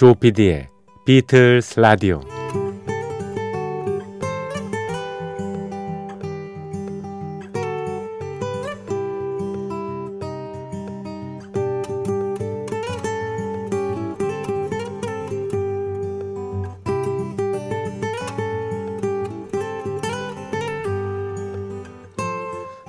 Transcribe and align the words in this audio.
조피디의 0.00 0.68
비틀스 1.04 1.78
라디오 1.78 2.39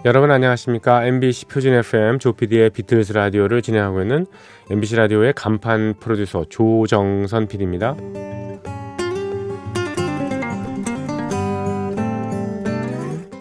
여러분 0.04 0.32
안녕하십니까? 0.32 1.06
MBC 1.06 1.46
표준 1.46 1.76
FM 1.76 2.18
조피디의 2.18 2.72
비틀스 2.72 3.14
라디오를 3.14 3.62
진행하고 3.62 4.02
있는 4.02 4.26
MBC 4.72 4.96
라디오의 4.96 5.34
간판 5.34 5.94
프로듀서 6.00 6.44
조정선 6.50 7.48
PD입니다. 7.48 7.96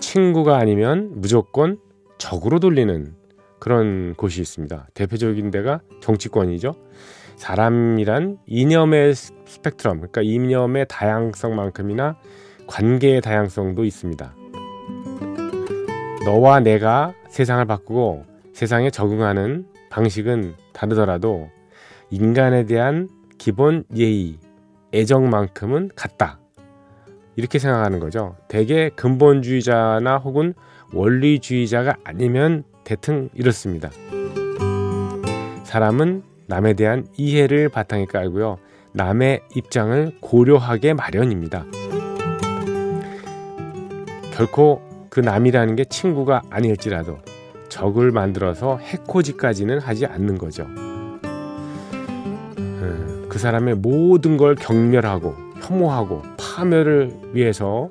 친구가 0.00 0.58
아니면 0.58 1.12
무조건 1.14 1.78
적으로 2.18 2.58
돌리는 2.58 3.14
그런 3.58 4.12
곳이 4.14 4.42
있습니다. 4.42 4.88
대표적인 4.92 5.50
데가 5.50 5.80
정치권이죠. 6.02 6.74
사람이란 7.36 8.36
이념의 8.46 9.14
스펙트럼, 9.14 9.96
그러니까 9.96 10.20
이념의 10.20 10.88
다양성만큼이나 10.90 12.18
관계의 12.66 13.22
다양성도 13.22 13.86
있습니다. 13.86 14.34
너와 16.24 16.60
내가 16.60 17.14
세상을 17.28 17.64
바꾸고 17.64 18.24
세상에 18.52 18.90
적응하는 18.90 19.66
방식은 19.88 20.54
다르더라도 20.72 21.48
인간에 22.10 22.64
대한 22.66 23.08
기본 23.38 23.84
예의, 23.96 24.38
애정만큼은 24.92 25.91
같다. 25.96 26.38
이렇게 27.36 27.58
생각하는 27.58 28.00
거죠. 28.00 28.36
대개 28.48 28.91
근본주의자나 28.91 30.18
혹은 30.18 30.52
원리주의자가 30.92 31.96
아니면 32.04 32.64
대충 32.84 33.30
이렇습니다. 33.34 33.91
사람은 35.64 36.22
남에 36.46 36.74
대한 36.74 37.06
이해를 37.16 37.68
바탕에 37.68 38.04
깔고요. 38.04 38.58
남의 38.92 39.41
입장을 39.54 40.16
고려하게 40.20 40.94
마련입니다. 40.94 41.64
결코 44.34 44.82
그 45.11 45.20
남이라는 45.20 45.77
게 45.77 45.84
친구가 45.84 46.42
아닐지라도 46.50 47.19
적을 47.69 48.12
만들어서 48.12 48.78
해코지까지는 48.78 49.80
하지 49.80 50.06
않는 50.06 50.39
거죠. 50.39 50.62
어, 52.55 53.27
그 53.28 53.38
사람의 53.38 53.75
모든 53.75 54.36
걸 54.36 54.55
경멸하고 54.55 55.34
혐오하고 55.62 56.22
파멸을 56.38 57.12
위해서 57.33 57.91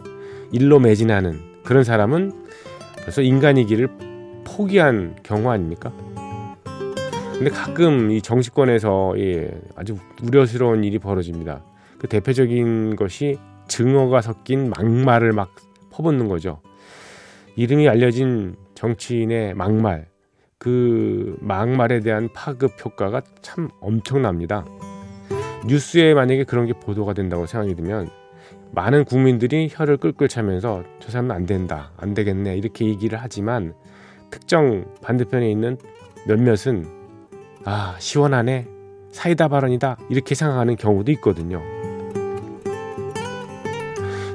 일로 0.51 0.79
매진하는 0.79 1.39
그런 1.63 1.83
사람은 1.83 2.31
벌써 3.03 3.21
인간이기를 3.21 3.89
포기한 4.45 5.15
경우 5.21 5.49
아닙니까? 5.49 5.91
근데 7.33 7.51
가끔 7.51 8.11
이 8.11 8.21
정치권에서 8.21 9.13
예, 9.17 9.49
아주 9.75 9.97
우려스러운 10.23 10.83
일이 10.83 10.99
벌어집니다. 10.99 11.63
그 11.97 12.07
대표적인 12.07 12.95
것이 12.95 13.37
증오가 13.67 14.21
섞인 14.21 14.69
막말을 14.69 15.31
막 15.31 15.55
퍼붓는 15.91 16.27
거죠. 16.27 16.59
이름이 17.59 17.89
알려진 17.89 18.55
정치인의 18.73 19.53
막말, 19.53 20.07
그 20.57 21.35
막말에 21.41 21.99
대한 21.99 22.29
파급 22.33 22.71
효과가 22.85 23.21
참 23.41 23.67
엄청납니다. 23.81 24.63
뉴스에 25.67 26.13
만약에 26.13 26.45
그런 26.45 26.67
게 26.67 26.71
보도가 26.71 27.13
된다고 27.13 27.45
생각이 27.47 27.75
들면 27.75 28.07
많은 28.71 29.03
국민들이 29.03 29.67
혀를 29.69 29.97
끌끌 29.97 30.29
차면서 30.29 30.85
저 31.01 31.11
사람은 31.11 31.35
안 31.35 31.45
된다, 31.45 31.91
안 31.97 32.13
되겠네 32.13 32.55
이렇게 32.55 32.85
얘기를 32.85 33.19
하지만 33.21 33.73
특정 34.31 34.85
반대편에 35.01 35.51
있는 35.51 35.77
몇몇은 36.27 36.85
아 37.65 37.97
시원하네 37.99 38.67
사이다 39.11 39.49
발언이다 39.49 39.97
이렇게 40.09 40.33
생각하는 40.33 40.77
경우도 40.77 41.11
있거든요. 41.11 41.61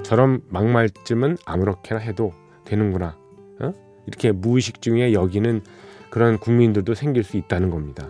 저런 0.02 0.42
막말쯤은 0.50 1.38
아무렇게나 1.46 2.00
해도 2.00 2.34
되는구나 2.64 3.16
어? 3.60 3.72
이렇게 4.06 4.32
무의식 4.32 4.82
중에 4.82 5.12
여기는 5.12 5.62
그런 6.10 6.38
국민들도 6.38 6.94
생길 6.94 7.24
수 7.24 7.36
있다는 7.36 7.70
겁니다. 7.70 8.08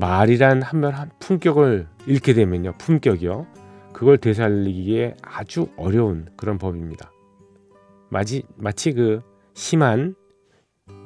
말이란 0.00 0.62
한번 0.62 0.94
한 0.94 1.10
품격을 1.20 1.86
잃게 2.06 2.34
되면요 2.34 2.72
품격이요 2.78 3.46
그걸 3.92 4.18
되살리기에 4.18 5.16
아주 5.22 5.68
어려운 5.76 6.26
그런 6.36 6.58
법입니다. 6.58 7.12
마치 8.08 8.42
마치 8.56 8.92
그 8.92 9.20
심한 9.54 10.14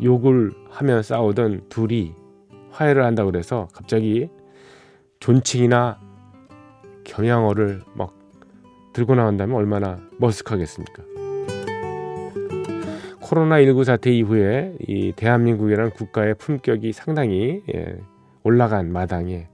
욕을 0.03 0.53
하며 0.71 1.03
싸우던 1.03 1.69
둘이 1.69 2.15
화해를 2.71 3.05
한다고 3.05 3.31
그래서 3.31 3.69
갑자기 3.73 4.29
존칭이나 5.21 6.01
경양어를 7.05 7.83
막 7.95 8.15
들고 8.93 9.15
나온다면 9.15 9.57
얼마나 9.57 9.99
머쓱하겠습니까? 10.21 11.16
코로나19 13.27 13.85
사태 13.85 14.13
이후에 14.13 14.75
이 14.87 15.13
대한민국이라는 15.17 15.91
국가의 15.91 16.35
품격이 16.35 16.93
상당히 16.93 17.63
예, 17.75 17.99
올라간 18.45 18.93
마당에 18.93 19.49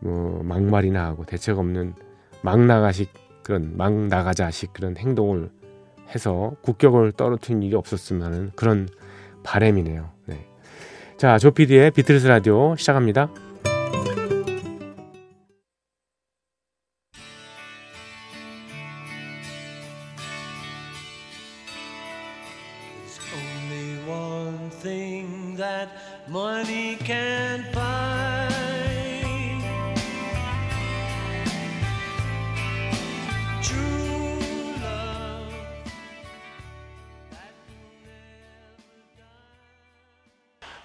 뭐 0.00 0.42
막말이나 0.42 1.04
하고 1.04 1.24
대책 1.24 1.58
없는 1.58 1.94
막 2.42 2.60
나가식 2.60 3.12
그런 3.42 3.76
막 3.76 3.92
나가자식 3.94 4.72
그런 4.72 4.96
행동을 4.96 5.50
해서 6.14 6.52
국격을 6.62 7.12
떨어뜨린 7.12 7.62
일이 7.62 7.74
없었으면 7.74 8.22
하는 8.22 8.50
그런 8.54 8.88
바램이네요. 9.42 10.10
네. 10.26 10.46
자, 11.16 11.38
조피디의 11.38 11.92
비틀스 11.92 12.26
라디오 12.26 12.76
시작합니다. 12.76 13.30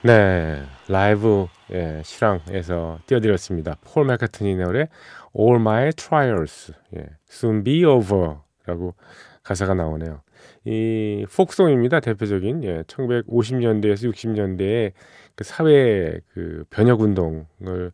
네, 0.06 0.62
라이브 0.90 1.48
예, 1.72 2.02
실황에서 2.04 3.00
띄워드렸습니다. 3.06 3.78
폴 3.86 4.06
맥카트니 4.06 4.58
노래 4.58 4.90
All 5.34 5.62
My 5.62 5.94
Trials, 5.94 6.74
예, 6.98 7.06
Soon 7.30 7.64
Be 7.64 7.86
Over라고 7.86 8.96
가사가 9.44 9.74
나오네요. 9.76 10.20
이 10.66 11.26
폭송입니다. 11.34 12.02
대표적인 12.02 12.66
예, 12.66 12.84
1950년대에서 12.84 14.12
60년대에 14.12 14.92
그 15.36 15.46
사회 15.46 16.20
그 16.34 16.66
변혁 16.70 17.00
운동을 17.00 17.94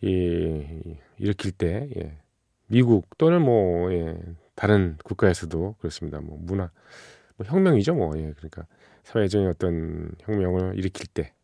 이, 0.00 0.96
일으킬 1.18 1.52
때 1.52 1.90
예, 1.98 2.16
미국 2.66 3.18
또는 3.18 3.42
뭐 3.42 3.92
예, 3.92 4.16
다른 4.54 4.96
국가에서도 5.04 5.74
그렇습니다. 5.80 6.18
뭐 6.18 6.38
문화 6.40 6.70
뭐 7.36 7.46
혁명이죠, 7.46 7.94
뭐 7.94 8.16
예, 8.16 8.32
그러니까 8.38 8.64
사회적인 9.04 9.48
어떤 9.48 10.12
혁명을 10.22 10.78
일으킬 10.78 11.08
때 11.08 11.34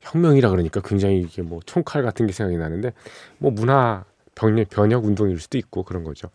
혁명이라 0.00 0.50
그러니까 0.50 0.80
굉장히 0.80 1.20
이게 1.20 1.42
뭐 1.42 1.60
총칼 1.64 2.02
같은 2.02 2.26
게 2.26 2.32
생각이 2.32 2.56
나는데 2.58 2.92
뭐 3.38 3.50
문화 3.50 4.04
변혁, 4.34 4.68
변혁 4.70 5.04
운동일 5.04 5.38
수도 5.38 5.58
있고 5.58 5.82
그런 5.82 6.04
거죠. 6.04 6.30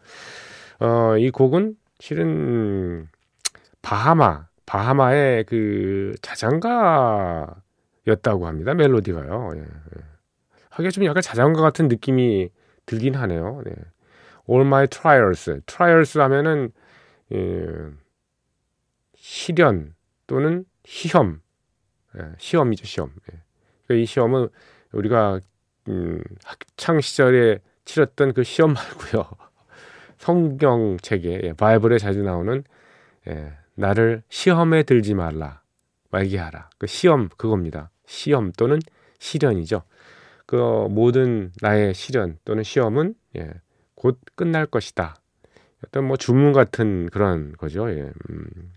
어, 0.80 1.18
이 1.18 1.32
곡은 1.32 1.76
실은 2.00 3.08
바하마 3.82 4.48
바하마의 4.66 5.46
그 5.46 6.16
자장가였다고 6.22 7.56
합니다. 8.48 8.74
멜로디가요. 8.74 9.52
예, 9.56 9.60
예. 9.62 9.66
하기가 10.70 10.92
좀 10.92 11.06
약간 11.06 11.22
자장가 11.22 11.62
같은 11.62 11.88
느낌이 11.88 12.50
들긴 12.86 13.16
하네요. 13.16 13.62
네. 13.66 13.74
All 14.50 14.66
My 14.66 14.88
Trials. 14.88 15.62
Trials 15.66 16.18
하면은 16.18 16.72
예, 17.32 17.66
시련 19.16 19.96
또는 20.28 20.66
시험 20.84 21.36
예, 21.36 21.45
시험이죠, 22.38 22.86
시험. 22.86 23.10
예. 23.32 23.40
그러니까 23.86 24.04
이 24.04 24.06
시험은 24.06 24.50
우리가 24.92 25.40
음, 25.88 26.22
학창 26.44 27.02
시절에 27.02 27.60
치렀던 27.86 28.34
그 28.34 28.44
시험 28.44 28.74
말고요. 28.74 29.30
성경 30.18 30.98
책에 31.02 31.42
예, 31.44 31.54
바이블에 31.54 31.98
자주 31.98 32.24
나오는 32.24 32.64
예, 33.28 33.54
나를 33.76 34.24
시험에 34.30 34.84
들지 34.84 35.14
말라 35.14 35.62
말게 36.10 36.38
하라. 36.38 36.70
그 36.78 36.88
시험 36.88 37.30
그겁니다. 37.38 37.92
시험 38.06 38.52
또는 38.54 38.80
시련이죠. 39.20 39.84
그 40.46 40.56
모든 40.90 41.52
나의 41.62 41.94
시련 41.94 42.38
또는 42.46 42.64
시험은 42.64 43.16
예, 43.38 43.52
곧 43.96 44.20
끝날 44.36 44.66
것이다. 44.66 45.16
어떤 45.86 46.06
뭐 46.06 46.18
주문 46.18 46.54
같은 46.54 47.10
그런 47.12 47.54
거죠. 47.54 47.90
예. 47.92 48.12
음. 48.30 48.74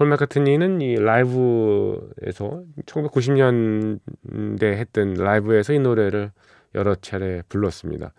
폴 0.00 0.08
마카트니는 0.08 0.80
이 0.80 0.94
라이브에서 0.94 2.64
1990년대 2.86 4.62
했던 4.62 5.12
라이브에서 5.12 5.74
이 5.74 5.78
노래를 5.78 6.32
여러 6.74 6.94
차례 6.94 7.42
불렀습니다. 7.50 8.14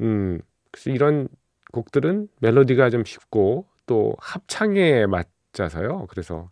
음, 0.00 0.40
그래서 0.72 0.90
이런 0.90 1.28
곡들은 1.72 2.26
멜로디가 2.40 2.90
좀 2.90 3.04
쉽고 3.04 3.68
또 3.86 4.16
합창에 4.18 5.06
맞자서요. 5.06 6.08
그래서 6.08 6.50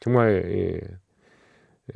정말 0.00 0.52
예, 0.52 0.80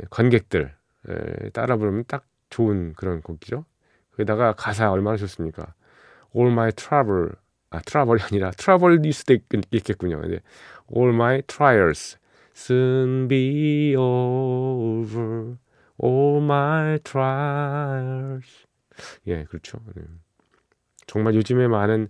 관객들 0.09 0.75
예, 1.11 1.51
따라 1.51 1.77
부르면 1.77 2.05
딱 2.09 2.25
좋은 2.49 2.95
그런 2.95 3.21
곡이죠. 3.21 3.67
거기다가 4.13 4.55
가사 4.55 4.91
얼마나 4.91 5.19
좋습니까? 5.19 5.75
All 6.35 6.53
my 6.53 6.73
trouble 6.73 7.33
아 7.71 7.81
트러블이 7.81 8.21
아니라 8.23 8.51
트러블일 8.53 9.13
수도 9.13 9.35
있, 9.35 9.43
겠군요 9.85 10.23
이제 10.25 10.41
All 10.95 11.15
my 11.15 11.43
trials 11.43 12.17
soon 12.55 13.29
be 13.29 13.95
over. 13.97 15.57
All 16.03 16.43
my 16.43 16.99
trials. 17.01 18.67
예, 19.27 19.45
그렇죠. 19.45 19.79
네. 19.95 20.03
정말 21.07 21.35
요즘에 21.35 21.69
많은 21.69 22.09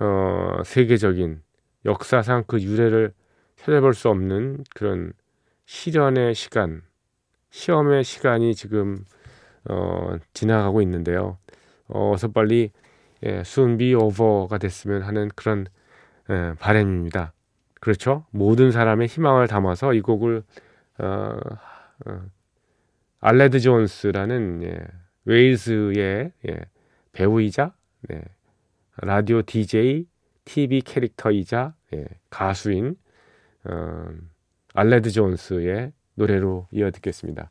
어, 0.00 0.62
세계적인 0.64 1.42
역사상 1.84 2.44
그 2.46 2.60
유래를 2.60 3.12
찾아볼 3.56 3.94
수 3.94 4.08
없는 4.08 4.64
그런 4.74 5.12
시련의 5.66 6.34
시간, 6.34 6.82
시험의 7.50 8.04
시간이 8.04 8.54
지금 8.54 9.04
어, 9.68 10.16
지나가고 10.34 10.82
있는데요. 10.82 11.38
어, 11.88 12.12
어서 12.12 12.28
빨리 12.28 12.70
예, 13.24 13.40
soon 13.40 13.78
be 13.78 13.94
over가 13.94 14.58
됐으면 14.58 15.02
하는 15.02 15.30
그런 15.34 15.66
예, 16.30 16.54
바램입니다. 16.58 17.32
그렇죠? 17.80 18.24
모든 18.30 18.70
사람의 18.70 19.08
희망을 19.08 19.46
담아서 19.46 19.94
이 19.94 20.00
곡을 20.00 20.42
어, 20.98 21.38
어, 22.06 22.22
알레드 23.20 23.60
존스라는 23.60 24.62
예, 24.62 24.78
웨일즈의 25.24 26.32
예, 26.48 26.60
배우이자 27.12 27.74
네, 28.08 28.22
라디오 28.96 29.42
DJ, 29.42 30.06
TV 30.44 30.82
캐릭터이자 30.82 31.74
예, 31.94 32.06
가수인 32.30 32.96
어, 33.64 34.06
알레드 34.74 35.10
존스의 35.10 35.92
노래로 36.14 36.68
이어 36.70 36.90
듣겠습니다. 36.90 37.50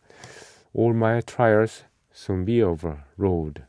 All 0.77 0.95
my 0.95 1.21
trials 1.21 1.85
soon 2.13 2.45
be 2.45 2.61
over, 2.61 2.97
road. 3.17 3.63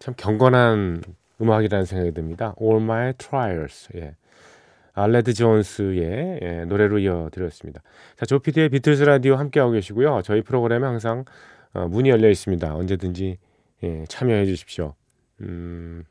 참 0.00 0.14
경건한 0.16 1.02
음악이라는 1.40 1.84
생각이 1.84 2.12
듭니다. 2.12 2.54
All 2.60 2.82
My 2.82 3.12
Trials. 3.12 3.88
예. 3.96 4.16
알레드 4.94 5.34
존스의 5.34 6.40
예, 6.42 6.64
노래로 6.64 6.98
이어드렸습니다. 6.98 7.82
자, 8.16 8.26
조피디의 8.26 8.70
비틀스 8.70 9.04
라디오 9.04 9.36
함께하고 9.36 9.72
계시고요. 9.72 10.22
저희 10.24 10.42
프로그램에 10.42 10.84
항상 10.86 11.24
어, 11.74 11.86
문이 11.86 12.08
열려 12.08 12.28
있습니다. 12.28 12.74
언제든지 12.74 13.38
예, 13.84 14.04
참여해 14.08 14.46
주십시오. 14.46 14.94
음, 15.42 16.04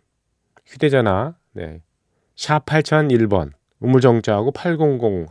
휴대전화 0.65 1.35
네. 1.53 1.81
샵 2.35 2.65
8001번 2.65 3.51
우물정자하고 3.79 4.51
8001 4.51 5.25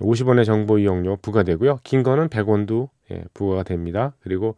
50원의 0.00 0.44
정보 0.46 0.78
이용료 0.78 1.16
부과되고요. 1.16 1.80
긴 1.82 2.02
거는 2.04 2.28
100원도 2.28 2.88
예, 3.10 3.24
부과가 3.34 3.64
됩니다. 3.64 4.14
그리고 4.20 4.56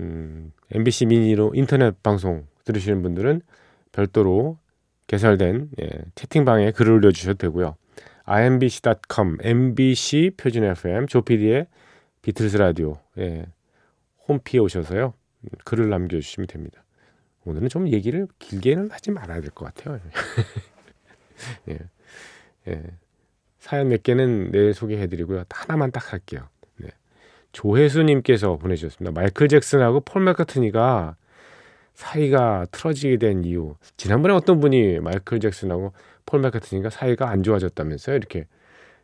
음, 0.00 0.52
MBC 0.70 1.06
미니로 1.06 1.52
인터넷 1.54 2.02
방송 2.02 2.46
들으시는 2.64 3.02
분들은 3.02 3.42
별도로 3.92 4.58
개설된 5.06 5.70
예, 5.80 5.88
채팅방에 6.14 6.72
글을 6.72 6.92
올려주셔도 6.94 7.38
되고요. 7.38 7.76
imbc.com, 8.26 9.38
MBC 9.40 10.32
표준 10.36 10.64
FM, 10.64 11.06
조피디의 11.06 11.66
비틀스 12.22 12.58
라디오 12.58 12.98
예, 13.18 13.46
홈피에 14.28 14.60
오셔서요. 14.60 15.14
글을 15.64 15.88
남겨주시면 15.88 16.46
됩니다. 16.48 16.84
오늘은 17.44 17.68
좀 17.70 17.88
얘기를 17.88 18.28
길게는 18.38 18.90
하지 18.90 19.10
말아야 19.10 19.40
될 19.40 19.50
것 19.50 19.72
같아요. 19.74 19.98
예, 21.70 21.78
예. 22.68 22.82
사연 23.58 23.88
몇 23.88 24.02
개는 24.02 24.50
내일 24.50 24.74
소개해드리고요. 24.74 25.44
하나만 25.50 25.90
딱 25.90 26.12
할게요. 26.12 26.48
조혜수님께서 27.52 28.56
보내주셨습니다. 28.56 29.18
마이클 29.18 29.48
잭슨하고 29.48 30.00
폴 30.00 30.22
맥카트니가 30.24 31.16
사이가 31.94 32.66
틀어지게 32.70 33.16
된 33.16 33.44
이유. 33.44 33.74
지난번에 33.96 34.34
어떤 34.34 34.60
분이 34.60 35.00
마이클 35.00 35.40
잭슨하고 35.40 35.92
폴 36.26 36.40
맥카트니가 36.40 36.90
사이가 36.90 37.28
안 37.28 37.42
좋아졌다면서요? 37.42 38.16
이렇게 38.16 38.46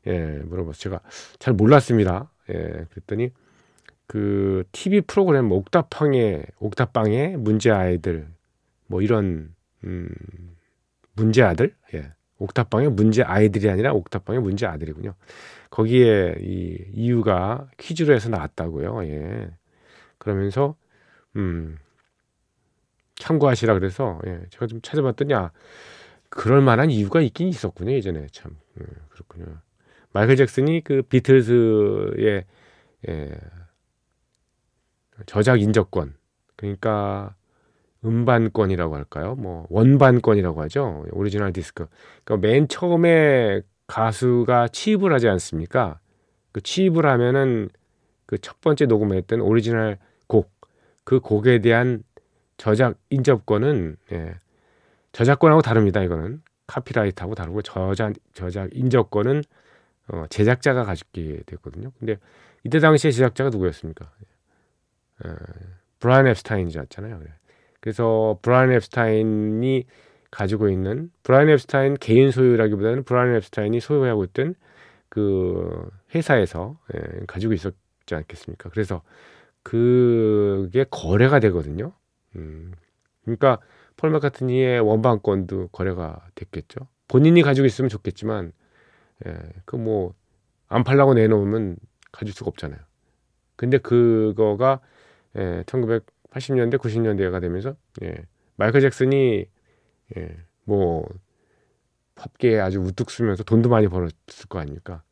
예, 0.07 0.41
물어봤어요. 0.45 0.75
제가 0.75 1.01
잘 1.39 1.55
몰랐습니다. 1.55 2.31
예, 2.51 2.87
그랬더니 2.91 3.31
그 4.07 4.65
TV 4.73 5.01
프로그램 5.03 5.51
옥탑방의 5.51 6.45
옥탑방의 6.59 7.39
문제 7.39 7.71
아이들 7.71 8.29
뭐 8.87 9.01
이런 9.01 9.55
음 9.85 10.09
문제 11.15 11.43
아들 11.43 11.75
예. 11.95 12.13
옥탑방의 12.38 12.91
문제 12.91 13.23
아이들이 13.23 13.71
아니라 13.71 13.93
옥탑방의 13.93 14.43
문제 14.43 14.67
아들이군요. 14.67 15.14
거기에 15.71 16.37
이 16.41 16.79
이유가 16.93 17.69
퀴즈로 17.79 18.14
해서 18.14 18.29
나왔다고요. 18.29 19.05
예. 19.05 19.50
그러면서 20.19 20.76
음 21.37 21.79
참고하시라 23.17 23.75
그래서 23.75 24.21
예. 24.26 24.41
제가 24.50 24.67
좀 24.67 24.81
찾아봤더니 24.83 25.35
아 25.35 25.50
그럴 26.29 26.61
만한 26.61 26.91
이유가 26.91 27.21
있긴 27.21 27.49
있었군요. 27.49 27.93
예전에 27.93 28.26
참 28.33 28.57
음, 28.81 28.87
그렇군요. 29.09 29.47
마이클 30.12 30.37
잭슨이 30.37 30.83
그 30.83 31.03
비틀즈의 31.03 32.45
예, 33.09 33.31
저작 35.26 35.61
인접권 35.61 36.14
그러니까 36.57 37.35
음반권이라고 38.05 38.95
할까요? 38.97 39.35
뭐 39.37 39.67
원반권이라고 39.71 40.63
하죠. 40.63 41.05
오리지널 41.13 41.53
디스크. 41.53 41.87
그러니까 42.25 42.47
맨 42.47 42.69
처음에 42.69 43.63
가수가 43.87 44.69
취입을 44.69 45.13
하지 45.13 45.29
않습니까? 45.29 45.99
그 46.53 46.61
취입을 46.61 47.07
하면은 47.07 47.69
그 48.27 48.39
첫 48.39 48.61
번째 48.61 48.87
녹음했던 48.87 49.41
오리지널 49.41 49.99
곡, 50.27 50.51
그 51.05 51.21
곡에 51.21 51.61
대한 51.61 52.03
저작 52.57 52.97
인접권은 53.11 53.97
예, 54.13 54.35
저작권하고 55.13 55.63
다릅니다. 55.63 56.03
이거는 56.03 56.43
copyright하고 56.67 57.35
다르고 57.35 57.63
저작 57.63 58.15
저작 58.33 58.71
인접권은 58.73 59.43
어, 60.09 60.25
제작자가 60.31 60.85
가지게 60.85 61.43
됐거든요. 61.47 61.93
근데 61.99 62.19
이때 62.65 62.79
당시에 62.81 63.11
제작자가 63.11 63.51
누구였습니까? 63.51 64.11
예, 65.27 65.31
브라이언 66.01 66.27
엡스타인이었잖아요. 66.29 67.19
그래 67.19 67.33
서 67.93 68.38
브라이언 68.43 68.73
앱스타인이 68.75 69.85
가지고 70.31 70.69
있는 70.69 71.11
브라이언 71.23 71.50
앱스타인 71.50 71.95
개인 71.95 72.31
소유라기보다는 72.31 73.05
브라이언 73.05 73.37
앱스타인이 73.37 73.79
소유하고 73.81 74.25
있던 74.25 74.55
그 75.09 75.88
회사에서 76.14 76.79
예, 76.95 77.00
가지고 77.26 77.53
있었지 77.55 78.14
않겠습니까? 78.14 78.71
그래서 78.71 79.03
그게 79.62 80.85
거래가 80.91 81.41
되거든요. 81.41 81.93
음, 82.37 82.73
그러니까 83.25 83.59
폴 83.97 84.11
마카트니의 84.11 84.81
원반권도 84.81 85.69
거래가 85.69 86.26
됐겠죠. 86.35 86.88
본인이 87.09 87.43
가지고 87.43 87.67
있으면 87.67 87.88
좋겠지만 87.88 88.53
예, 89.26 89.38
그 89.67 89.76
뭐 89.76 90.14
안 90.69 90.85
팔라고 90.85 91.14
내놓으면 91.14 91.76
가질 92.12 92.35
수가 92.35 92.49
없잖아요. 92.49 92.81
근데 93.57 93.79
그거가 93.79 94.81
예, 95.37 95.64
1980년대 96.35 96.79
90년대가 96.79 97.41
되면서 97.41 97.76
예, 98.03 98.14
마이클 98.57 98.81
잭슨이 98.81 99.47
예, 100.17 100.37
뭐 100.64 101.07
팝계에 102.14 102.61
아주 102.61 102.81
우뚝 102.81 103.11
서면서 103.11 103.43
돈도 103.45 103.69
많이 103.69 103.88
벌었을 103.88 104.49
거 104.49 104.59
아닙니까? 104.59 105.03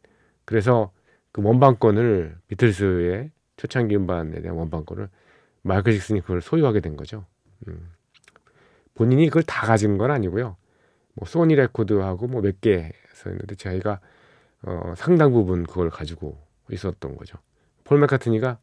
그래서 0.44 0.92
그 1.32 1.42
원반권을 1.42 2.36
비틀스의 2.48 3.30
초창기 3.56 3.96
음반에 3.96 4.40
대한 4.40 4.56
원반권을 4.56 5.08
마이클 5.62 5.92
잭슨이 5.92 6.20
그걸 6.20 6.40
소유하게 6.40 6.80
된 6.80 6.96
거죠. 6.96 7.24
음. 7.68 7.90
본인이 8.94 9.26
그걸 9.28 9.42
다 9.42 9.66
가진 9.66 9.98
건 9.98 10.10
아니고요. 10.10 10.56
뭐 11.14 11.26
소니 11.26 11.54
레코드하고 11.56 12.26
뭐 12.26 12.42
몇 12.42 12.60
개서 12.60 13.30
있는데 13.30 13.54
저희가 13.54 14.00
어, 14.62 14.94
상당 14.96 15.32
부분 15.32 15.64
그걸 15.64 15.90
가지고 15.90 16.38
있었던 16.70 17.16
거죠. 17.16 17.38
폴 17.84 17.98
맥카트니가 17.98 18.58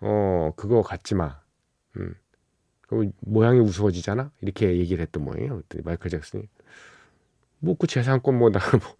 어 0.00 0.52
그거 0.56 0.82
갖지 0.82 1.14
마. 1.14 1.40
음. 1.96 2.14
그 2.82 3.10
모양이 3.20 3.58
우스워지잖아. 3.60 4.30
이렇게 4.40 4.76
얘기를 4.76 5.02
했던 5.02 5.24
모양이에요. 5.24 5.62
마이클 5.84 6.10
잭슨이 6.10 6.48
뭐그 7.60 7.86
재산권 7.86 8.38
뭐나 8.38 8.58
뭐 8.78 8.96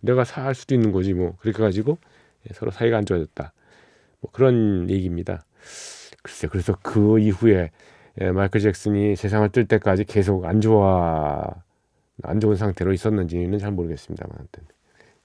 내가 0.00 0.24
살 0.24 0.54
수도 0.54 0.74
있는 0.74 0.92
거지 0.92 1.12
뭐 1.12 1.36
그렇게 1.38 1.62
가지고 1.62 1.98
예, 2.48 2.54
서로 2.54 2.70
사이가 2.70 2.96
안 2.96 3.04
좋아졌다. 3.04 3.52
뭐 4.20 4.30
그런 4.30 4.88
얘기입니다. 4.90 5.44
글쎄 6.22 6.48
그래서 6.48 6.76
그 6.82 7.18
이후에 7.18 7.70
예, 8.20 8.30
마이클 8.30 8.60
잭슨이 8.60 9.16
세상을 9.16 9.48
뜰 9.50 9.66
때까지 9.66 10.04
계속 10.04 10.44
안 10.44 10.60
좋아 10.60 11.44
안 12.22 12.40
좋은 12.40 12.56
상태로 12.56 12.92
있었는지는 12.92 13.58
잘 13.58 13.72
모르겠습니다만 13.72 14.48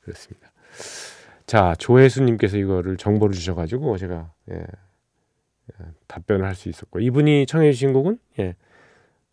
그렇습니다. 0.01 0.51
자 1.45 1.75
조혜수님께서 1.77 2.57
이거를 2.57 2.97
정보를 2.97 3.33
주셔가지고 3.35 3.97
제가 3.97 4.31
예, 4.51 4.55
예, 4.55 4.65
답변을 6.07 6.45
할 6.45 6.55
수 6.55 6.69
있었고 6.69 6.99
이분이 6.99 7.45
청해 7.45 7.71
주신 7.71 7.93
곡은 7.93 8.19
예, 8.39 8.55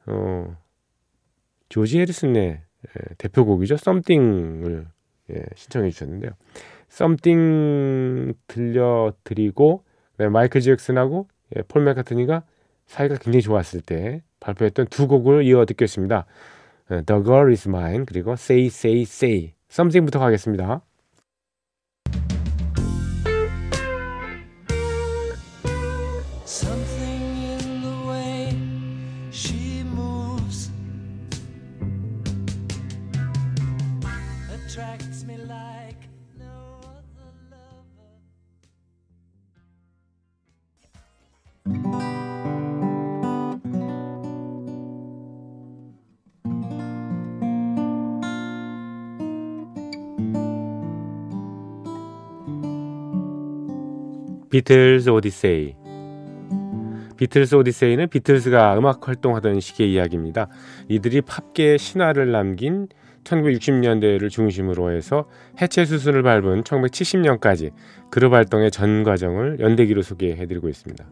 어, 0.07 0.57
조지 1.69 1.99
해리슨의 2.01 2.61
예, 2.87 3.15
대표곡이죠. 3.19 3.77
썸띵을 3.77 4.87
예, 5.31 5.43
신청해 5.55 5.91
주셨는데요. 5.91 6.33
썸띵 6.89 8.35
들려드리고 8.47 9.85
마이클 10.31 10.61
잭슨하고 10.61 11.29
예, 11.57 11.63
폴 11.63 11.85
맥카트니가 11.85 12.45
사이가 12.87 13.17
굉장히 13.17 13.43
좋았을 13.43 13.81
때 13.83 14.23
발표했던 14.41 14.87
두 14.87 15.07
곡을 15.09 15.45
이어 15.45 15.65
듣겠습니다. 15.67 16.27
예, 16.91 17.03
The 17.03 17.23
Girl 17.23 17.51
Is 17.51 17.69
Mine 17.69 18.05
그리고 18.07 18.33
Say 18.33 18.67
Say 18.67 19.03
Say 19.03 19.55
Something부터 19.71 20.19
가겠습니다. 20.19 20.83
비틀스 54.51 55.11
오디세이 55.11 55.75
비틀스 57.19 57.57
오디세이는 57.57 58.09
비틀스가 58.09 58.79
음악 58.79 59.07
활동하던 59.09 59.61
시기의 59.61 59.93
이야기입니다. 59.93 60.49
이들이 60.89 61.21
팝계의 61.23 61.79
신화를 61.79 62.31
남긴 62.31 62.89
1960년대를 63.25 64.31
중심으로 64.31 64.93
해서 64.93 65.29
해체 65.61 65.85
수순을 65.85 66.23
밟은 66.23 66.63
1970년까지 66.65 67.73
그룹 68.11 68.33
활동의 68.33 68.71
전 68.71 69.05
과정을 69.05 69.61
연대기로 69.61 70.03
소개해드리고 70.03 70.69
있습니다. 70.69 71.05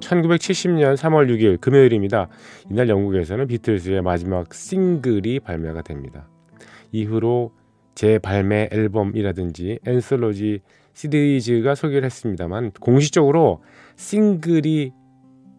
1970년 0.00 0.96
3월 0.96 1.28
6일 1.30 1.60
금요일입니다. 1.60 2.28
이날 2.70 2.88
영국에서는 2.88 3.46
비틀스의 3.46 4.02
마지막 4.02 4.52
싱글이 4.52 5.40
발매가 5.40 5.82
됩니다. 5.82 6.28
이후로 6.92 7.52
재발매 7.94 8.68
앨범이라든지 8.72 9.78
앤솔로지 9.86 10.60
시리즈가 10.94 11.74
소개를 11.74 12.04
했습니다만 12.04 12.72
공식적으로 12.80 13.62
싱글이 13.96 14.92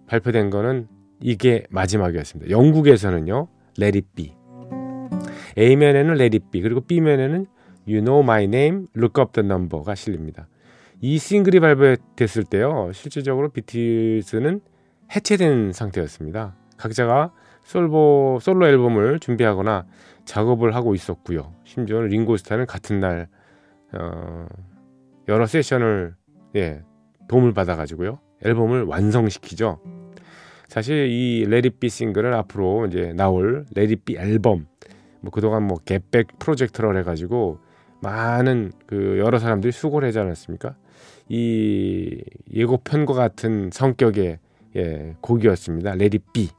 발표된 0.07 0.49
거는 0.49 0.87
이게 1.21 1.65
마지막이었습니다. 1.69 2.51
영국에서는요, 2.51 3.47
Be. 4.15 4.44
A면에는 5.57 6.13
Let 6.13 6.37
It 6.37 6.45
Be, 6.51 6.61
그리고 6.61 6.81
B면에는 6.81 7.45
You 7.87 8.01
Know 8.01 8.23
My 8.23 8.43
Name, 8.43 8.87
Look 8.95 9.21
Up 9.21 9.33
the 9.33 9.45
Number가 9.45 9.95
실립니다. 9.95 10.47
이 11.01 11.17
싱글이 11.17 11.59
발표됐을 11.59 12.45
때요, 12.45 12.91
실질적으로 12.93 13.49
BTS는 13.49 14.61
해체된 15.15 15.71
상태였습니다. 15.73 16.55
각자가 16.77 17.31
솔보, 17.63 18.39
솔로 18.41 18.67
앨범을 18.67 19.19
준비하거나 19.19 19.85
작업을 20.25 20.75
하고 20.75 20.95
있었고요. 20.95 21.53
심지어 21.63 22.01
링고스타는 22.01 22.65
같은 22.65 22.99
날 22.99 23.27
어, 23.93 24.47
여러 25.27 25.45
세션을 25.45 26.15
예, 26.55 26.81
도움을 27.27 27.53
받아가지고요 27.53 28.19
앨범을 28.43 28.83
완성시키죠. 28.83 29.79
사실 30.67 31.07
이 31.07 31.45
Let 31.47 31.65
It 31.65 31.77
Be 31.77 31.89
싱글은 31.89 32.33
앞으로 32.33 32.87
이제 32.87 33.13
나올 33.15 33.65
Let 33.75 33.93
It 33.93 34.05
Be 34.05 34.17
앨범 34.17 34.67
뭐 35.25 35.31
그동안 35.31 35.63
뭐 35.63 35.79
Get 35.83 36.06
Back 36.06 36.37
프로젝트를 36.37 36.95
해가지고 36.99 37.57
많은 37.99 38.71
그 38.85 39.17
여러 39.17 39.39
사람들이 39.39 39.71
수고를 39.71 40.07
하지 40.07 40.19
않았습니까? 40.19 40.75
이 41.27 42.21
예고편과 42.53 43.13
같은 43.13 43.71
성격의 43.73 44.37
예, 44.75 45.15
곡이었습니다. 45.21 45.95
Let 45.95 46.18
It 46.18 46.34
Be 46.34 46.49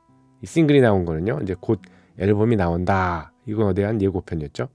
싱글이 0.43 0.81
나온 0.81 1.05
거는요. 1.05 1.39
이제 1.43 1.55
곧 1.61 1.81
앨범이 2.19 2.57
나온다. 2.57 3.33
이거에 3.47 3.73
대한 3.73 4.03
예고편이었죠. 4.03 4.69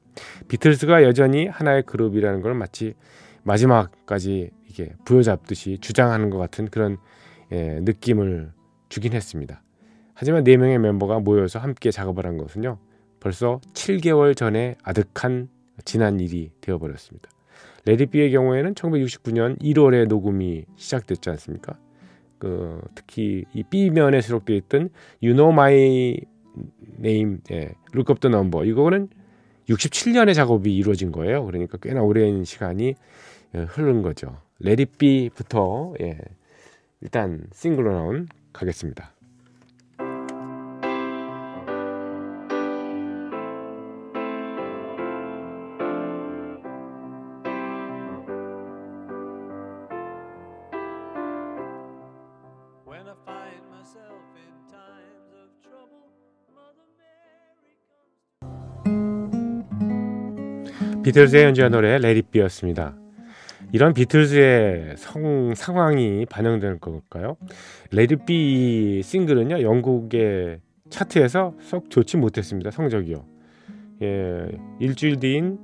비틀스가 0.48 1.03
여전히 1.03 1.48
하나의 1.48 1.83
그룹이라는 1.83 2.41
걸 2.41 2.53
마치 2.53 2.93
마지막까지 3.43 4.51
이게 4.69 4.93
부여잡듯이 5.03 5.79
주장하는 5.79 6.29
것 6.29 6.38
같은 6.38 6.69
그런 6.69 6.98
예, 7.51 7.79
느낌을 7.81 8.53
주긴 8.88 9.12
했습니다. 9.12 9.62
하지만 10.13 10.45
네 10.45 10.55
명의 10.55 10.79
멤버가 10.79 11.19
모여서 11.19 11.60
함께 11.60 11.91
작업을 11.91 12.25
한 12.25 12.38
것은요. 12.38 12.77
벌써 13.22 13.62
7개월 13.74 14.36
전에 14.36 14.75
아득한 14.84 15.48
지난 15.86 16.20
일이 16.20 16.51
되어버렸습니다. 16.60 17.30
Let 17.86 18.01
It 18.01 18.11
Be의 18.11 18.31
경우에는 18.32 18.74
1969년 18.74 19.62
1월에 19.62 20.08
녹음이 20.08 20.66
시작됐지 20.75 21.30
않습니까? 21.30 21.78
그 22.40 22.82
특히 22.96 23.46
이 23.54 23.63
B면에 23.63 24.22
수록되어 24.22 24.56
있던 24.58 24.90
You 25.24 25.36
Know 25.36 25.54
My 25.54 26.20
Name, 27.00 27.38
예, 27.51 27.75
Look 27.94 28.12
Up 28.12 28.20
the 28.20 28.36
Number 28.36 28.68
이거는 28.68 29.10
67년의 29.70 30.34
작업이 30.34 30.75
이루어진 30.75 31.12
거예요. 31.12 31.46
그러니까 31.46 31.78
꽤나 31.78 32.01
오랜 32.01 32.44
시간이 32.44 32.96
예, 33.56 33.60
흐른 33.60 34.01
거죠. 34.01 34.42
레디비부터 34.60 35.94
예, 36.01 36.18
일단 37.01 37.46
싱글로 37.54 37.94
나온 37.94 38.28
가겠습니다. 38.51 39.13
비틀즈의 61.03 61.46
연주한 61.46 61.72
노래 61.72 61.98
Let 61.98 62.12
It 62.12 62.21
Be였습니다. 62.21 62.96
이런 63.72 63.93
비틀즈의 63.93 64.96
성, 64.98 65.55
상황이 65.55 66.25
반영되는 66.29 66.79
걸까요? 66.79 67.38
Let 67.91 68.39
It 68.39 68.70
Be 68.70 69.01
싱글은요 69.03 69.62
영국의 69.62 70.60
차트에서 70.89 71.55
썩 71.60 71.89
좋지 71.89 72.17
못했습니다 72.17 72.70
성적이요. 72.70 73.25
예, 74.03 74.48
일주일 74.79 75.20
뒤인 75.20 75.58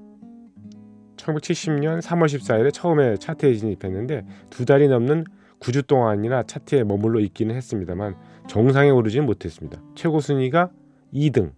1970년 1.17 2.01
3월 2.01 2.25
14일에 2.25 2.73
처음에 2.73 3.17
차트에 3.17 3.53
진입했는데 3.53 4.25
두 4.49 4.65
달이 4.65 4.87
넘는 4.87 5.25
9주 5.59 5.85
동안이나 5.85 6.43
차트에 6.43 6.83
머물러 6.83 7.19
있기는 7.19 7.53
했습니다만 7.55 8.15
정상에 8.47 8.89
오르지는 8.89 9.25
못했습니다. 9.25 9.81
최고 9.95 10.19
순위가 10.19 10.71
2등. 11.13 11.51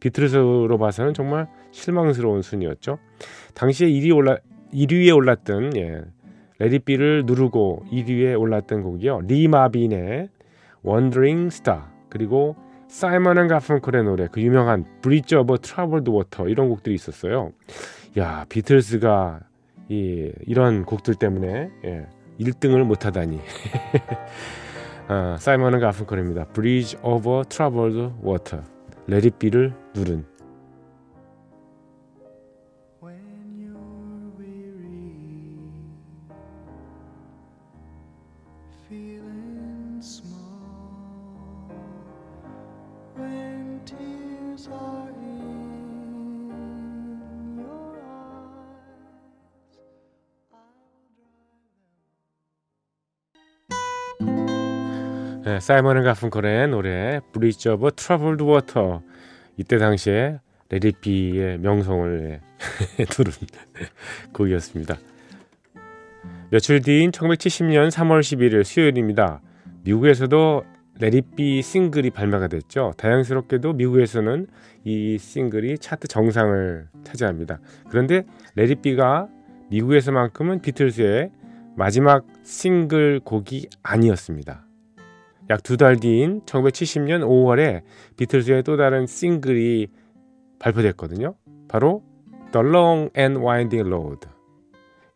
비틀즈로 0.00 0.78
봐서는 0.78 1.14
정말 1.14 1.46
실망스러운 1.72 2.42
순위였죠. 2.42 2.98
당시에 3.54 3.88
1위 3.88 4.14
올라 4.14 4.36
1위에 4.72 5.14
올랐던 5.14 5.76
예, 5.76 6.02
Let 6.58 6.76
It 6.76 6.88
Be를 6.88 7.24
누르고 7.26 7.84
1위에 7.90 8.38
올랐던 8.38 8.82
곡이요. 8.82 9.22
리 9.26 9.48
마빈의 9.48 10.28
Wandering 10.84 11.46
Star 11.46 11.82
그리고 12.08 12.56
사이먼 12.88 13.38
앤 13.38 13.48
가펑클의 13.48 14.04
노래 14.04 14.28
그 14.30 14.40
유명한 14.42 14.84
Bridge 15.00 15.36
Over 15.36 15.58
Troubled 15.62 16.10
Water 16.10 16.48
이런 16.48 16.68
곡들이 16.68 16.94
있었어요. 16.94 17.52
야 18.18 18.44
비틀스가 18.48 19.40
이, 19.88 20.32
이런 20.46 20.84
곡들 20.84 21.14
때문에 21.14 21.70
예, 21.84 22.06
1등을 22.38 22.84
못하다니. 22.84 23.40
아, 25.08 25.36
사이먼 25.38 25.74
앤 25.74 25.80
가펑클입니다. 25.80 26.46
Bridge 26.46 26.98
over 27.02 27.44
Troubled 27.44 28.14
Water 28.24 28.64
레디비를 29.06 29.72
누른 29.94 30.24
네, 55.60 55.66
사이먼 55.66 55.98
앤 55.98 56.04
가펑클의 56.04 56.68
노래 56.68 57.20
Bridge 57.32 57.68
Over 57.68 57.90
Troubled 57.94 58.42
Water 58.44 59.02
이때 59.58 59.76
당시에 59.76 60.40
Let 60.70 60.99
It 60.99 61.19
Be의 61.19 61.58
명성을 61.58 62.40
누른 63.10 63.32
곡이었습니다. 64.32 64.96
며칠 66.50 66.80
뒤인 66.80 67.10
1970년 67.10 67.90
3월 67.90 68.20
11일 68.20 68.64
수요일입니다. 68.64 69.42
미국에서도 69.84 70.64
Let 70.98 71.25
It 71.25 71.42
Be 71.42 71.60
싱글이 71.60 72.08
발매가 72.08 72.48
됐죠. 72.48 72.92
다행스럽게도 72.96 73.74
미국에서는 73.74 74.46
이 74.84 75.18
싱글이 75.18 75.76
차트 75.76 76.08
정상을 76.08 76.88
차지합니다. 77.04 77.60
그런데 77.90 78.22
Let 78.54 78.79
It 78.79 78.95
Be가 78.95 79.28
미국에서만큼은 79.68 80.62
비틀스의 80.62 81.30
마지막 81.76 82.24
싱글 82.44 83.20
곡이 83.22 83.68
아니었습니다. 83.82 84.69
약 85.50 85.62
두 85.64 85.76
달 85.76 85.96
뒤인 85.96 86.42
1970년 86.46 87.26
5월에 87.26 87.82
비틀스의 88.16 88.62
또 88.62 88.76
다른 88.76 89.06
싱글이 89.06 89.88
발표됐거든요. 90.60 91.34
바로 91.68 92.04
The 92.52 92.66
Long 92.66 93.10
and 93.18 93.40
Winding 93.40 93.88
Road. 93.88 94.28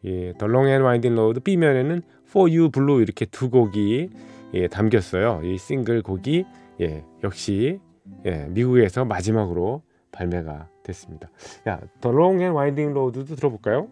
예, 0.04 0.32
The 0.32 0.50
Long 0.50 0.68
and 0.68 0.84
Winding 0.84 1.18
Road 1.18 1.40
B면에는 1.40 2.02
For 2.26 2.50
You 2.50 2.70
Blue 2.70 3.00
이렇게 3.00 3.26
두 3.26 3.48
곡이 3.48 4.10
예, 4.54 4.66
담겼어요. 4.68 5.42
이 5.44 5.56
싱글 5.56 6.02
곡이 6.02 6.44
예, 6.80 7.04
역시 7.22 7.78
예, 8.26 8.46
미국에서 8.50 9.04
마지막으로 9.04 9.82
발매가 10.10 10.68
됐습니다. 10.82 11.30
야, 11.68 11.80
The 12.00 12.14
Long 12.14 12.42
and 12.42 12.56
Winding 12.56 12.92
Road도 12.92 13.36
들어볼까요? 13.36 13.88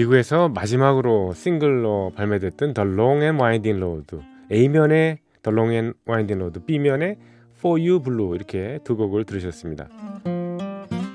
미국에서 0.00 0.48
마지막으로 0.48 1.34
싱글로 1.34 2.12
발매됐던 2.14 2.72
The 2.72 2.90
Long 2.90 3.22
and 3.22 3.42
Winding 3.42 3.82
Road. 3.82 4.16
A면의 4.50 5.18
The 5.42 5.54
Long 5.54 5.72
and 5.72 5.98
Winding 6.08 6.40
Road 6.40 6.60
B면의 6.64 7.16
For 7.58 7.78
You 7.78 8.00
Blue 8.00 8.34
이렇게 8.34 8.78
두 8.82 8.96
곡을 8.96 9.24
들으셨습니다. 9.24 9.88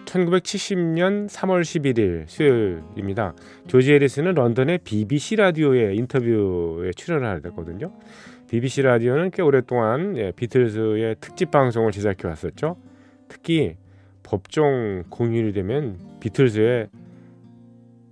1970년 0.06 1.28
3월 1.28 1.62
11일 1.62 2.26
수요일입니다. 2.28 3.34
조지 3.68 3.92
에리스는 3.94 4.36
런던의 4.36 4.80
BBC 4.84 5.38
라디오의 5.38 5.96
인터뷰에 5.98 6.92
출연을 6.96 7.28
하게 7.28 7.42
됐거든요. 7.42 7.92
BBC 8.50 8.84
라디오는 8.84 9.32
꽤 9.32 9.42
오랫동안 9.42 10.16
예, 10.18 10.32
비틀즈의 10.32 11.16
특집 11.20 11.50
방송을 11.50 11.92
제작해 11.92 12.28
왔었죠. 12.28 12.78
특히 13.30 13.78
법정 14.22 15.04
공휴일이 15.10 15.54
되면 15.54 15.98
비틀즈의 16.20 16.90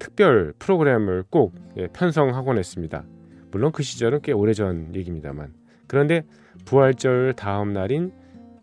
특별 0.03 0.53
프로그램을 0.59 1.23
꼭 1.29 1.55
예, 1.77 1.87
편성하곤 1.87 2.57
했습니다. 2.57 3.05
물론 3.51 3.71
그 3.71 3.83
시절은 3.83 4.19
꽤 4.21 4.33
오래전 4.33 4.93
얘기입니다만. 4.93 5.53
그런데 5.87 6.23
부활절 6.65 7.35
다음 7.37 7.71
날인 7.71 8.11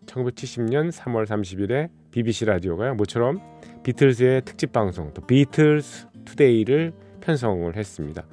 1970년 0.05 0.91
3월 0.91 1.25
30일에 1.25 1.89
BBC 2.11 2.45
라디오가요. 2.45 2.93
모처럼 2.93 3.41
비틀즈의 3.81 4.43
특집 4.45 4.71
방송, 4.71 5.11
또 5.15 5.25
Beatles 5.25 6.09
Today를 6.25 6.93
편성을 7.21 7.75
했습니다. 7.75 8.23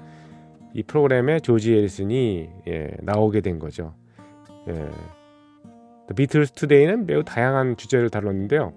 이 0.75 0.83
프로그램에 0.83 1.40
조지 1.40 1.73
해리슨이 1.73 2.51
예, 2.68 2.90
나오게 3.01 3.40
된 3.40 3.59
거죠. 3.59 3.94
예. 4.68 4.87
Beatles 6.14 6.53
Today는 6.53 7.07
매우 7.07 7.25
다양한 7.25 7.79
주제를 7.79 8.11
다뤘는데요. 8.11 8.75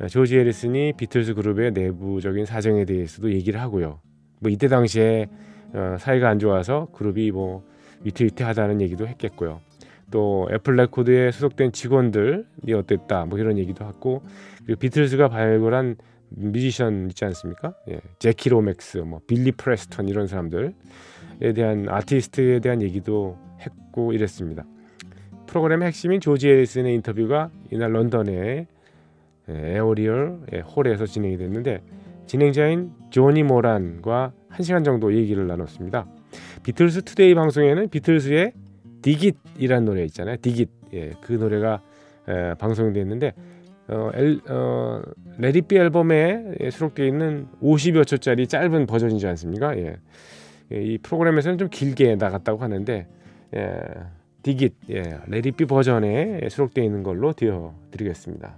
어, 0.00 0.08
조지 0.08 0.38
해리슨이 0.38 0.94
비틀스 0.94 1.34
그룹의 1.34 1.72
내부적인 1.72 2.46
사정에 2.46 2.84
대해서도 2.84 3.32
얘기를 3.32 3.60
하고요. 3.60 4.00
뭐 4.40 4.50
이때 4.50 4.68
당시에 4.68 5.26
어, 5.72 5.96
사이가 5.98 6.28
안 6.28 6.38
좋아서 6.38 6.88
그룹이 6.92 7.30
뭐 7.30 7.64
위태위태하다는 8.02 8.80
얘기도 8.80 9.06
했겠고요. 9.06 9.60
또 10.10 10.48
애플 10.52 10.74
레코드에 10.74 11.30
소속된 11.30 11.72
직원들이 11.72 12.72
어땠다 12.74 13.26
뭐 13.26 13.38
이런 13.38 13.58
얘기도 13.58 13.84
하고 13.84 14.22
그리고 14.64 14.80
비틀스가 14.80 15.28
발굴한 15.28 15.96
뮤지션 16.30 17.08
있지 17.08 17.24
않습니까? 17.26 17.74
예, 17.88 18.00
재키 18.18 18.48
로맥스, 18.48 18.98
뭐 18.98 19.20
빌리 19.26 19.52
프레스턴 19.52 20.08
이런 20.08 20.26
사람들에 20.26 20.72
대한 21.54 21.86
아티스트에 21.88 22.60
대한 22.60 22.82
얘기도 22.82 23.36
했고 23.60 24.12
이랬습니다. 24.12 24.64
프로그램의 25.46 25.88
핵심인 25.88 26.20
조지 26.20 26.48
해리슨의 26.48 26.94
인터뷰가 26.94 27.50
이날 27.70 27.92
런던에 27.92 28.32
예, 28.32 28.66
에올리언 29.50 30.40
예, 30.52 30.60
홀에서 30.60 31.06
진행이 31.06 31.36
됐는데 31.36 31.80
진행자인 32.26 32.92
조니 33.10 33.42
모란과 33.42 34.32
1시간 34.52 34.84
정도 34.84 35.14
얘기를 35.14 35.46
나눴습니다. 35.46 36.06
Beatles 36.62 37.02
Today 37.02 37.34
방송에는 37.34 37.88
비틀스의 37.88 38.52
Dig 39.02 39.23
It이라는 39.23 39.84
노래 39.84 40.04
있잖아요. 40.04 40.36
Dig 40.40 40.54
It. 40.54 40.68
예, 40.92 41.10
그 41.20 41.32
노래가 41.32 41.80
에, 42.28 42.54
방송됐는데 42.54 43.32
어, 43.88 44.10
엘, 44.14 44.40
어, 44.48 45.02
Let 45.38 45.54
It 45.54 45.65
Be 45.65 45.76
앨범에 45.76 46.70
수록되어 46.70 47.06
있는 47.06 47.48
50여 47.62 48.06
초짜리 48.06 48.46
짧은 48.46 48.86
버전이지 48.86 49.26
않습니까? 49.26 49.76
예. 49.78 49.96
예, 50.72 50.82
이 50.82 50.98
프로그램에서는 50.98 51.58
좀 51.58 51.68
길게 51.68 52.16
나갔다고 52.16 52.62
하는데 52.62 53.06
예, 53.56 53.80
Dig 54.42 54.58
It, 54.58 54.74
예, 54.90 55.18
Let 55.26 55.43
It 55.43 55.55
Be 55.55 55.66
버전에 55.66 56.48
수록되어 56.48 56.84
있는 56.84 57.02
걸로 57.02 57.32
띄워드리겠습니다. 57.32 58.56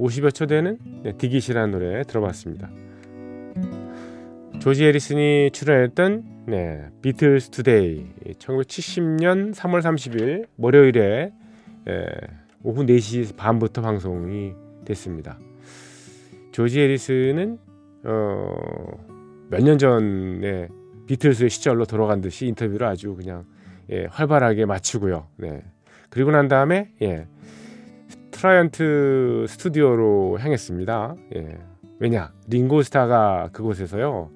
50여 0.00 0.34
초 0.34 0.46
되는 0.46 0.78
네, 1.02 1.12
Dig 1.12 1.26
It이라는 1.26 1.70
노래 1.70 2.02
들어봤습니다. 2.04 2.70
조지 4.60 4.84
해리슨이 4.84 5.50
출연했던 5.52 6.44
네, 6.46 6.86
Beatles 7.02 7.50
Today 7.50 8.06
1970년 8.38 9.54
3월 9.54 9.80
30일 9.82 10.46
월요일에 10.58 11.32
예, 11.88 12.06
오후 12.62 12.84
4시 12.84 13.36
반부터 13.36 13.82
방송이 13.82 14.52
됐습니다. 14.84 15.38
조지 16.52 16.80
해리슨은 16.80 17.58
어, 18.04 18.54
몇 19.50 19.62
년 19.62 19.78
전에 19.78 20.68
비틀스의 21.06 21.50
시절로 21.50 21.84
돌아간 21.84 22.20
듯이 22.20 22.46
인터뷰를 22.46 22.86
아주 22.86 23.14
그냥 23.16 23.44
예, 23.90 24.06
활발하게 24.10 24.64
마치고요. 24.66 25.26
네. 25.36 25.62
그리고 26.08 26.30
난 26.30 26.48
다음에 26.48 26.90
예, 27.02 27.26
트라이던트 28.40 29.44
스튜디오로 29.50 30.38
향했습니다. 30.40 31.14
예. 31.36 31.58
왜냐 31.98 32.32
링고스타가 32.48 33.50
그곳에서요 33.52 34.30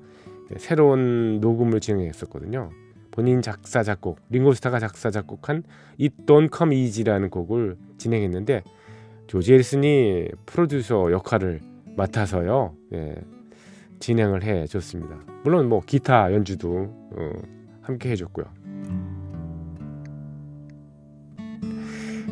예, 0.53 0.59
새로운 0.59 1.41
녹음을 1.41 1.81
진행했었거든요. 1.81 2.69
본인 3.11 3.41
작사 3.41 3.83
작곡 3.83 4.21
링고스타가 4.29 4.79
작사 4.79 5.11
작곡한 5.11 5.63
It 5.99 6.27
Don't 6.27 6.55
Come 6.55 6.77
Easy라는 6.77 7.31
곡을 7.31 7.79
진행했는데 7.97 8.63
조지 9.27 9.55
해리슨이 9.55 10.29
프로듀서 10.45 11.11
역할을 11.11 11.63
맡아서요. 11.97 12.75
예, 12.93 13.15
진행을 14.01 14.43
해 14.43 14.67
줬습니다. 14.67 15.17
물론 15.45 15.71
뭐 15.71 15.81
기타 15.81 16.31
연주도 16.35 16.95
어, 17.17 17.31
함께 17.81 18.11
해줬고요. 18.11 18.45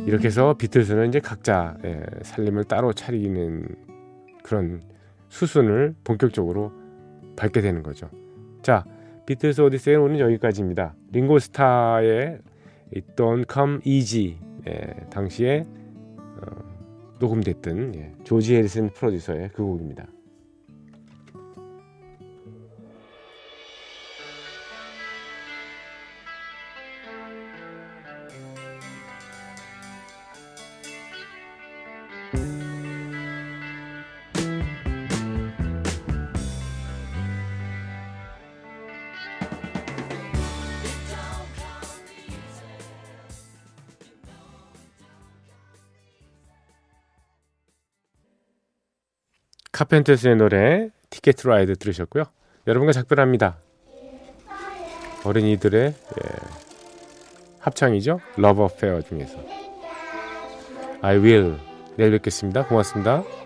이렇게 0.07 0.27
해서 0.27 0.55
비틀스는 0.55 1.09
이제 1.09 1.21
각자 1.21 1.77
예, 1.85 2.03
살림을 2.23 2.65
따로 2.65 2.93
차리는 2.93 3.67
그런 4.43 4.83
수순을 5.29 5.95
본격적으로 6.05 6.73
밟게 7.37 7.61
되는 7.61 7.83
거죠. 7.83 8.11
자, 8.63 8.85
비틀스 9.27 9.61
오디세이는 9.61 10.03
오늘 10.03 10.21
여기까지입니다. 10.21 10.95
링고스타에 11.13 12.39
있던 12.97 13.45
Come 13.51 13.79
Easy 13.85 14.37
예, 14.67 15.07
당시에 15.11 15.65
어, 16.17 17.17
녹음됐던 17.21 17.95
예, 17.95 18.13
조지 18.25 18.57
해리슨 18.57 18.91
프로듀서의 18.91 19.51
그 19.55 19.63
곡입니다. 19.63 20.07
카펜터스의 49.73 50.37
노래 50.37 50.89
Ticket 51.11 51.33
to 51.37 51.49
Ride 51.49 51.77
들으셨고요. 51.77 52.25
여러분과 52.67 52.93
작별합니다. 52.93 53.57
어린이들의 55.25 55.85
예, 55.85 56.29
합창이죠. 57.61 58.21
Love 58.37 58.63
Affair 58.63 59.03
중에서 59.03 59.39
I 61.01 61.17
will 61.19 61.59
내일 61.97 62.13
뵙겠습니다. 62.13 62.67
고맙습니다. 62.67 63.42